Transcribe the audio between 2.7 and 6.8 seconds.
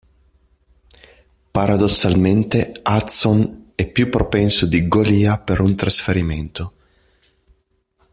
Hudson è più propenso di Golia per un trasferimento.